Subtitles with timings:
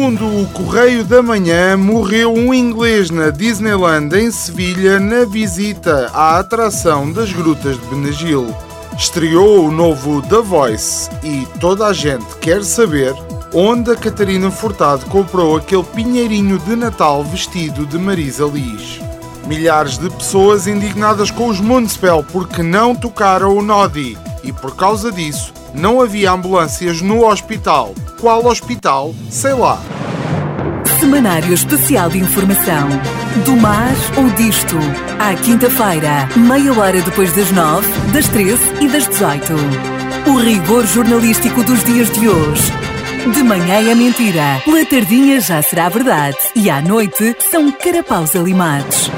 [0.00, 6.38] Segundo o Correio da Manhã, morreu um inglês na Disneyland em Sevilha na visita à
[6.38, 8.46] atração das Grutas de Benagil.
[8.96, 13.14] Estreou o novo The Voice e toda a gente quer saber
[13.52, 19.00] onde a Catarina Furtado comprou aquele pinheirinho de Natal vestido de Marisa Liz.
[19.46, 25.12] Milhares de pessoas indignadas com os Municipal porque não tocaram o Nodi e por causa
[25.12, 27.94] disso não havia ambulâncias no hospital.
[28.20, 29.14] Qual hospital?
[29.30, 29.80] Sei lá.
[30.98, 32.88] Semanário Especial de Informação.
[33.44, 34.76] Do mar ou disto.
[35.18, 39.54] À quinta-feira, meia hora depois das nove, das treze e das dezoito.
[40.26, 42.72] O rigor jornalístico dos dias de hoje.
[43.34, 49.10] De manhã é mentira, pela tardinha já será verdade e à noite são carapaus alimados.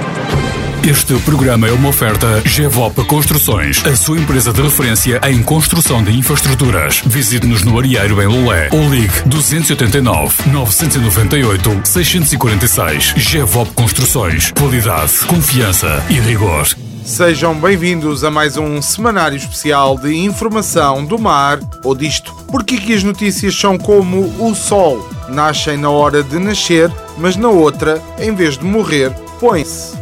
[0.84, 6.10] Este programa é uma oferta GEVOP Construções, a sua empresa de referência em construção de
[6.10, 7.00] infraestruturas.
[7.06, 13.14] Visite-nos no Arieiro em Lolé ou ligue 289 998 646.
[13.16, 14.50] GEVOP Construções.
[14.50, 16.66] Qualidade, confiança e rigor.
[17.04, 22.34] Sejam bem-vindos a mais um semanário especial de informação do mar ou disto.
[22.50, 25.08] Porque que as notícias são como o sol?
[25.28, 30.01] Nascem na hora de nascer, mas na outra, em vez de morrer, põe-se.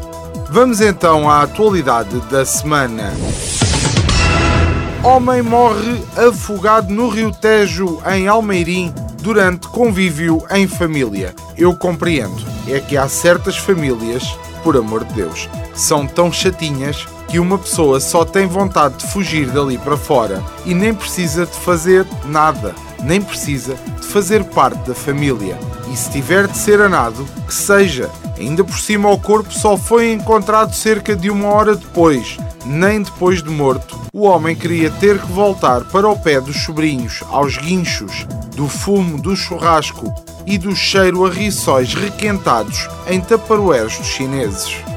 [0.52, 3.12] Vamos então à atualidade da semana.
[5.04, 11.32] Homem morre afogado no Rio Tejo, em Almeirim, durante convívio em família.
[11.56, 12.44] Eu compreendo.
[12.66, 14.24] É que há certas famílias,
[14.64, 15.48] por amor de Deus,
[15.80, 20.74] são tão chatinhas que uma pessoa só tem vontade de fugir dali para fora e
[20.74, 25.56] nem precisa de fazer nada, nem precisa de fazer parte da família.
[25.92, 28.10] E se tiver de ser anado, que seja.
[28.38, 33.42] Ainda por cima, o corpo só foi encontrado cerca de uma hora depois, nem depois
[33.42, 33.98] de morto.
[34.12, 38.26] O homem queria ter que voltar para o pé dos sobrinhos, aos guinchos,
[38.56, 40.12] do fumo do churrasco
[40.46, 44.89] e do cheiro a riçóis requentados em taparoeiros dos chineses.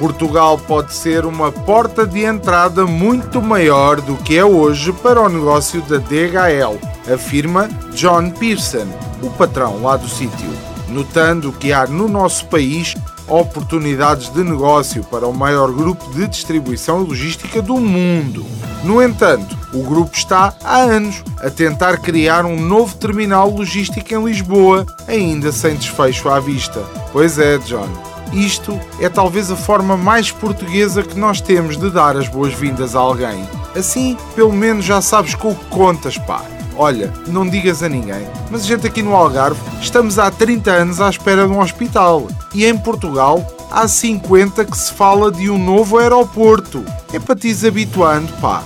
[0.00, 5.28] Portugal pode ser uma porta de entrada muito maior do que é hoje para o
[5.28, 6.80] negócio da DHL,
[7.12, 8.86] afirma John Pearson,
[9.22, 10.48] o patrão lá do sítio,
[10.88, 12.94] notando que há no nosso país
[13.28, 18.46] oportunidades de negócio para o maior grupo de distribuição logística do mundo.
[18.82, 24.24] No entanto, o grupo está há anos a tentar criar um novo terminal logístico em
[24.24, 26.80] Lisboa, ainda sem desfecho à vista.
[27.12, 28.09] Pois é, John.
[28.32, 33.00] Isto é talvez a forma mais portuguesa que nós temos de dar as boas-vindas a
[33.00, 33.46] alguém.
[33.74, 36.44] Assim, pelo menos já sabes com o que contas, pá.
[36.76, 41.00] Olha, não digas a ninguém, mas a gente aqui no Algarve estamos há 30 anos
[41.00, 42.28] à espera de um hospital.
[42.54, 46.84] E em Portugal há 50 que se fala de um novo aeroporto.
[47.12, 48.62] É para te habituando, pá.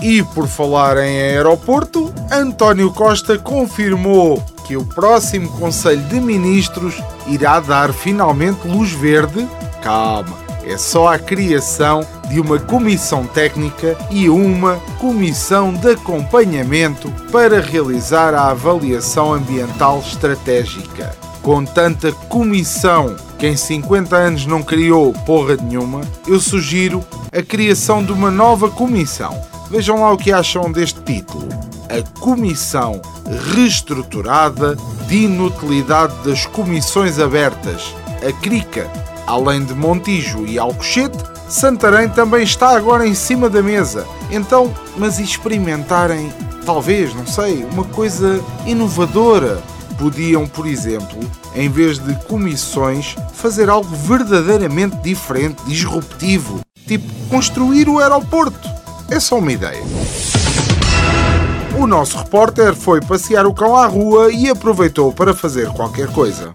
[0.00, 6.94] E por falar em aeroporto, António Costa confirmou que o próximo Conselho de Ministros
[7.26, 9.48] irá dar finalmente luz verde.
[9.82, 17.60] Calma, é só a criação de uma comissão técnica e uma comissão de acompanhamento para
[17.60, 21.14] realizar a avaliação ambiental estratégica.
[21.42, 27.04] Com tanta comissão que em 50 anos não criou porra nenhuma, eu sugiro
[27.36, 29.51] a criação de uma nova comissão.
[29.72, 31.48] Vejam lá o que acham deste título.
[31.88, 33.00] A Comissão
[33.54, 34.76] Reestruturada
[35.08, 38.86] de Inutilidade das Comissões Abertas, a CRICA.
[39.26, 41.16] Além de Montijo e Alcochete,
[41.48, 44.06] Santarém também está agora em cima da mesa.
[44.30, 46.30] Então, mas experimentarem,
[46.66, 49.62] talvez, não sei, uma coisa inovadora.
[49.98, 51.18] Podiam, por exemplo,
[51.54, 58.71] em vez de comissões, fazer algo verdadeiramente diferente, disruptivo, tipo construir o aeroporto.
[59.12, 59.82] É só uma ideia.
[61.78, 66.54] O nosso repórter foi passear o cão à rua e aproveitou para fazer qualquer coisa.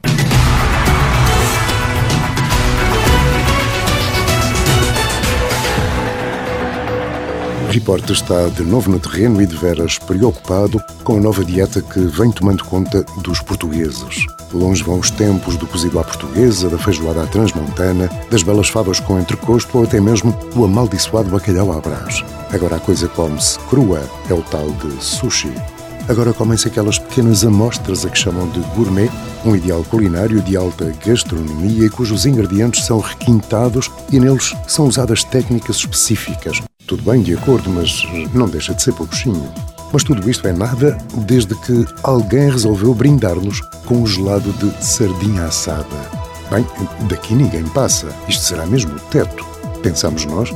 [7.71, 11.99] Repórter está de novo no terreno e de veras preocupado com a nova dieta que
[11.99, 14.25] vem tomando conta dos portugueses.
[14.53, 18.99] Longe vão os tempos do cozido à portuguesa, da feijoada à transmontana, das belas favas
[18.99, 22.23] com entrecosto ou até mesmo o amaldiçoado bacalhau à brás.
[22.53, 25.51] Agora a coisa come-se crua, é o tal de sushi.
[26.07, 29.11] Agora comem-se aquelas pequenas amostras a que chamam de gourmet,
[29.45, 35.25] um ideal culinário de alta gastronomia e cujos ingredientes são requintados e neles são usadas
[35.25, 36.61] técnicas específicas.
[36.87, 38.01] Tudo bem, de acordo, mas
[38.33, 39.51] não deixa de ser pouquinho.
[39.91, 45.43] Mas tudo isto é nada desde que alguém resolveu brindar-nos com um gelado de sardinha
[45.43, 45.85] assada.
[46.49, 46.65] Bem,
[47.09, 48.07] daqui ninguém passa.
[48.29, 49.45] Isto será mesmo o teto,
[49.83, 50.49] pensamos nós.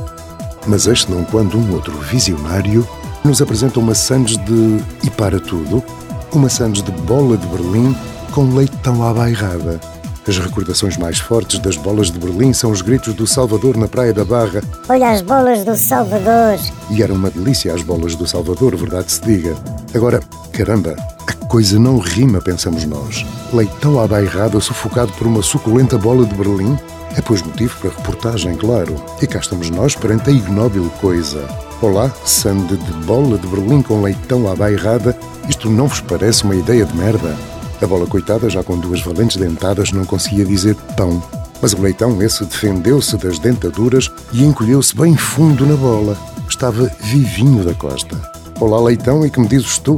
[0.66, 2.88] Mas este não quando um outro visionário
[3.22, 5.84] nos apresenta uma sandes de, e para tudo,
[6.32, 7.94] uma sandes de bola de Berlim
[8.32, 9.78] com leitão à bairrada.
[10.26, 14.12] As recordações mais fortes das bolas de Berlim são os gritos do Salvador na Praia
[14.12, 14.62] da Barra.
[14.88, 16.60] Olha as bolas do Salvador!
[16.90, 19.56] E era uma delícia as bolas do Salvador, verdade se diga.
[19.92, 20.20] Agora,
[20.52, 20.94] caramba,
[21.26, 23.26] a coisa não rima, pensamos nós.
[23.52, 26.78] Leitão à bairrada sufocado por uma suculenta bola de Berlim?
[27.16, 28.94] É pois motivo para reportagem, claro.
[29.20, 31.48] E cá estamos nós perante a ignóbil coisa.
[31.82, 35.18] Olá, sande de bola de Berlim com leitão à bairrada,
[35.48, 37.36] isto não vos parece uma ideia de merda?
[37.82, 41.20] A bola coitada, já com duas valentes dentadas, não conseguia dizer pão.
[41.60, 46.16] Mas o leitão esse defendeu-se das dentaduras e encolheu-se bem fundo na bola.
[46.48, 48.16] Estava vivinho da costa.
[48.60, 49.96] Olá, leitão, e que me dizes tu?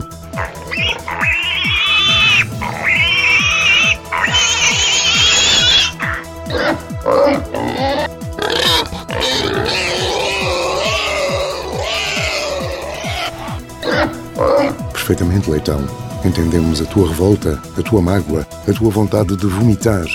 [14.94, 16.03] Perfeitamente, leitão.
[16.24, 20.06] Entendemos a tua revolta, a tua mágoa, a tua vontade de vomitar.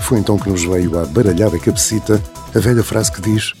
[0.00, 2.22] Foi então que nos veio à baralhada cabecita
[2.54, 3.52] a velha frase que diz: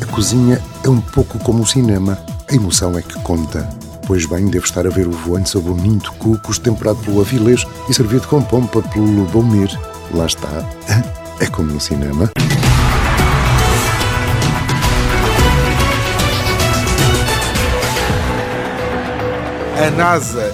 [0.00, 2.18] A cozinha é um pouco como o cinema,
[2.50, 3.68] a emoção é que conta.
[4.06, 7.20] Pois bem, deve estar a ver o voante sobre o ninho de cucos temperado pelo
[7.20, 9.70] Avilés e servido com pompa pelo Lubomir.
[10.14, 10.48] Lá está.
[11.40, 12.28] É como no cinema.
[19.78, 20.52] a NASA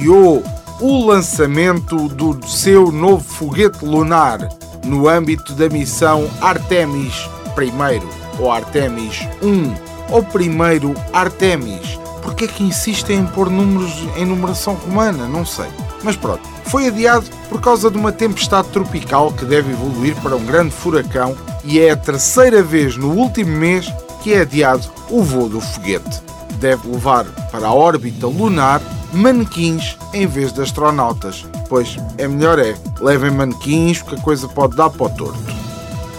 [0.00, 0.42] adiou
[0.80, 4.48] o lançamento do seu novo foguete lunar
[4.82, 8.02] no âmbito da missão Artemis I
[8.38, 9.74] ou Artemis 1
[10.10, 11.98] ou primeiro Artemis.
[12.22, 15.28] Porque é que insistem em pôr números em numeração romana?
[15.28, 15.68] Não sei.
[16.02, 20.46] Mas pronto, foi adiado por causa de uma tempestade tropical que deve evoluir para um
[20.46, 23.92] grande furacão e é a terceira vez no último mês
[24.22, 26.22] que é adiado o voo do foguete
[26.58, 28.80] deve levar para a órbita lunar
[29.12, 34.76] manequins em vez de astronautas, pois é melhor é, levem manequins porque a coisa pode
[34.76, 35.60] dar para o torto.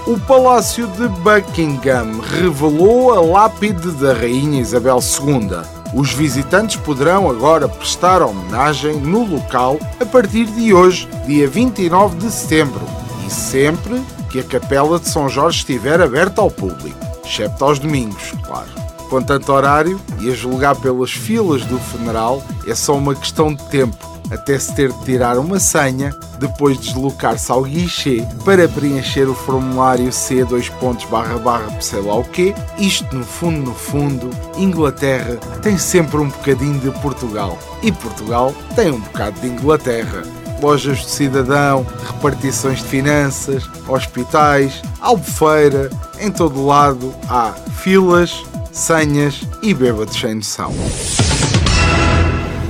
[0.07, 5.61] O Palácio de Buckingham revelou a lápide da Rainha Isabel II.
[5.93, 12.31] Os visitantes poderão agora prestar homenagem no local a partir de hoje, dia 29 de
[12.31, 12.81] setembro,
[13.27, 18.33] e sempre que a Capela de São Jorge estiver aberta ao público, excepto aos domingos,
[18.43, 18.80] claro.
[19.11, 23.61] Com tanto horário e a julgar pelas filas do funeral, é só uma questão de
[23.65, 23.97] tempo
[24.31, 30.09] até se ter de tirar uma senha, depois deslocar-se ao guichê para preencher o formulário
[30.13, 32.55] C dois pontos barra barra sei lá o quê.
[32.77, 37.59] Isto no fundo, no fundo, Inglaterra tem sempre um bocadinho de Portugal.
[37.83, 40.23] E Portugal tem um bocado de Inglaterra.
[40.61, 47.51] Lojas de cidadão, repartições de finanças, hospitais, albufeira, em todo lado há
[47.81, 50.73] filas, senhas e bêbados sem noção.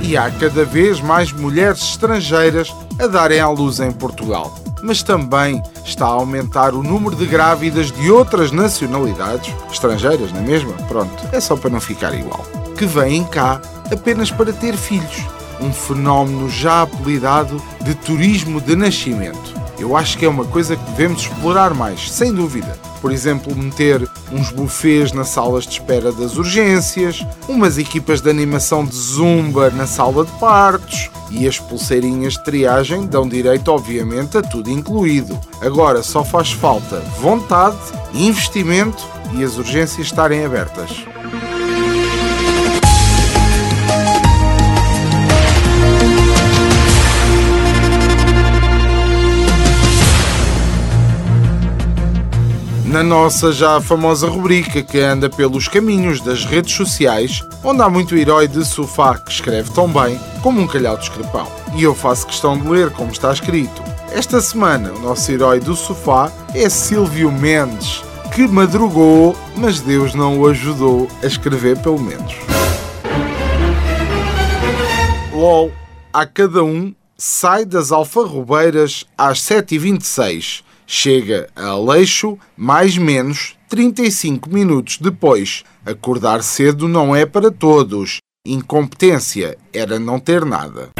[0.02, 4.52] E há cada vez mais mulheres estrangeiras a darem à luz em Portugal.
[4.82, 10.42] Mas também está a aumentar o número de grávidas de outras nacionalidades, estrangeiras, não é
[10.42, 10.72] mesmo?
[10.88, 12.44] Pronto, é só para não ficar igual.
[12.76, 15.24] Que vêm cá apenas para ter filhos.
[15.60, 19.54] Um fenómeno já apelidado de turismo de nascimento.
[19.78, 24.08] Eu acho que é uma coisa que devemos explorar mais, sem dúvida por exemplo, meter
[24.30, 29.88] uns bufês nas salas de espera das urgências, umas equipas de animação de zumba na
[29.88, 35.38] sala de partos e as pulseirinhas de triagem dão direito, obviamente, a tudo incluído.
[35.60, 37.76] Agora só faz falta vontade,
[38.14, 39.04] investimento
[39.34, 41.04] e as urgências estarem abertas.
[52.92, 58.14] Na nossa já famosa rubrica que anda pelos caminhos das redes sociais, onde há muito
[58.14, 61.50] herói de sofá que escreve tão bem como um calhau de escrepão.
[61.74, 63.82] E eu faço questão de ler como está escrito.
[64.10, 70.40] Esta semana, o nosso herói do sofá é Silvio Mendes, que madrugou, mas Deus não
[70.40, 72.34] o ajudou a escrever pelo menos.
[75.32, 75.72] LOL,
[76.12, 80.62] a cada um sai das alfarrobeiras às 7h26
[80.94, 85.64] chega a Aleixo mais menos 35 minutos depois.
[85.86, 88.18] Acordar cedo não é para todos.
[88.46, 90.90] Incompetência era não ter nada.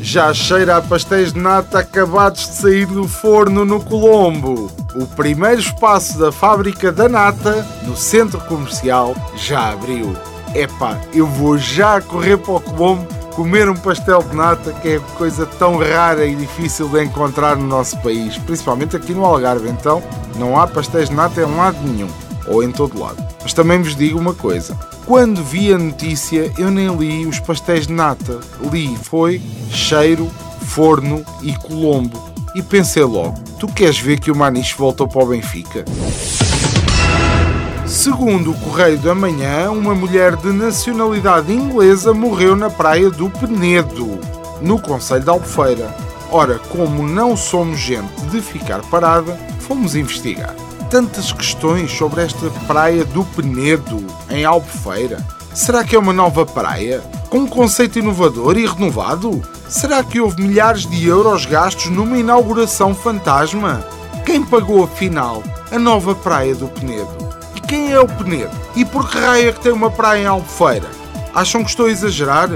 [0.00, 4.68] Já cheira a pastéis de nata acabados de sair do forno no Colombo.
[4.96, 10.12] O primeiro espaço da fábrica da nata, no centro comercial, já abriu
[10.62, 14.98] epá, eu vou já correr para o Colombo comer um pastel de nata, que é
[15.18, 19.68] coisa tão rara e difícil de encontrar no nosso país, principalmente aqui no Algarve.
[19.68, 20.02] Então,
[20.36, 22.08] não há pastéis de nata em lado nenhum,
[22.46, 23.22] ou em todo lado.
[23.42, 27.86] Mas também vos digo uma coisa: quando vi a notícia, eu nem li os pastéis
[27.86, 28.40] de nata.
[28.72, 30.30] Li foi cheiro,
[30.62, 32.18] forno e Colombo.
[32.54, 35.84] E pensei logo: tu queres ver que o Maniche voltou para o Benfica?
[37.86, 44.18] Segundo o Correio da Manhã, uma mulher de nacionalidade inglesa morreu na praia do Penedo,
[44.60, 45.94] no Conselho de Albufeira.
[46.28, 50.52] Ora, como não somos gente de ficar parada, fomos investigar.
[50.90, 55.24] Tantas questões sobre esta praia do Penedo, em Albufeira.
[55.54, 57.00] Será que é uma nova praia?
[57.30, 59.40] Com um conceito inovador e renovado?
[59.68, 63.86] Será que houve milhares de euros gastos numa inauguração fantasma?
[64.24, 65.40] Quem pagou afinal
[65.70, 67.45] a nova praia do Penedo?
[67.66, 68.50] Quem é o Penedo?
[68.74, 70.88] E por que raio é que tem uma praia em Albufeira?
[71.34, 72.48] Acham que estou a exagerar?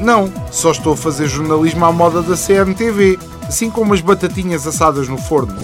[0.00, 5.08] Não, só estou a fazer jornalismo à moda da CMTV, assim como as batatinhas assadas
[5.08, 5.56] no forno.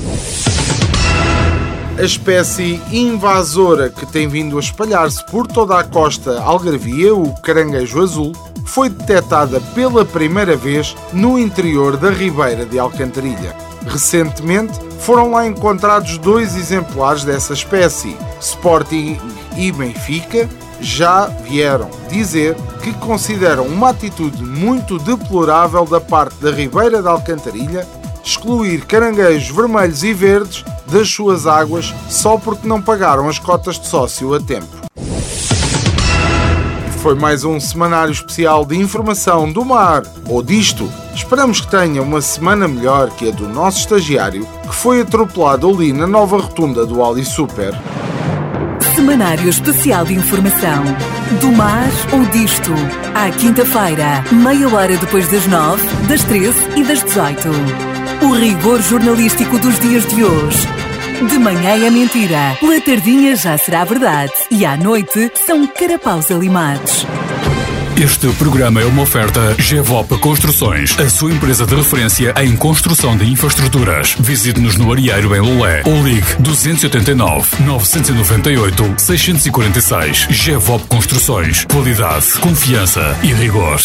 [1.97, 8.03] A espécie invasora que tem vindo a espalhar-se por toda a costa algarvia, o caranguejo
[8.03, 8.33] azul,
[8.65, 13.74] foi detectada pela primeira vez no interior da Ribeira de Alcantarilha.
[13.87, 18.17] Recentemente foram lá encontrados dois exemplares dessa espécie.
[18.41, 19.19] Sporting
[19.57, 20.49] e Benfica
[20.81, 27.87] já vieram dizer que consideram uma atitude muito deplorável da parte da Ribeira da Alcantarilha
[28.23, 33.87] excluir caranguejos vermelhos e verdes das suas águas só porque não pagaram as cotas de
[33.87, 34.84] sócio a tempo
[37.05, 40.91] foi mais um semanário especial de informação do mar ou disto.
[41.15, 45.93] Esperamos que tenha uma semana melhor que a do nosso estagiário que foi atropelado ali
[45.93, 47.75] na nova rotunda do Ali Super.
[48.95, 50.83] Semanário Especial de Informação
[51.43, 52.73] do mar ou disto.
[53.15, 57.51] À quinta-feira, meia hora depois das nove, das treze e das dezoito.
[58.23, 60.84] O rigor jornalístico dos dias de hoje
[61.27, 67.07] de manhã é mentira, pela tardinha já será verdade e à noite são carapaus alimados.
[67.97, 73.25] Este programa é uma oferta GEVOP Construções, a sua empresa de referência em construção de
[73.31, 74.17] infraestruturas.
[74.19, 80.27] Visite-nos no Arieiro em Lolé ou ligue 289 998 646.
[80.31, 81.65] GEVOP Construções.
[81.67, 83.81] Qualidade, confiança e rigor.